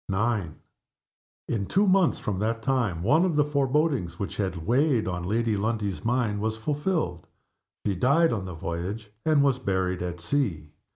[0.09, 0.53] IX.
[1.47, 5.55] In two months from that time one of the forebodings which had weighed on Lady
[5.55, 7.27] Lundie's mind was fulfilled.
[7.85, 10.71] She died on the voyage, and was buried at sea.